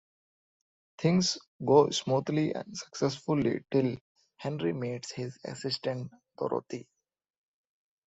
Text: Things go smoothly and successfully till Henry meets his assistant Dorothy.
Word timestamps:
Things 0.97 1.37
go 1.63 1.91
smoothly 1.91 2.55
and 2.55 2.75
successfully 2.75 3.63
till 3.69 3.97
Henry 4.37 4.73
meets 4.73 5.11
his 5.11 5.37
assistant 5.45 6.09
Dorothy. 6.39 6.87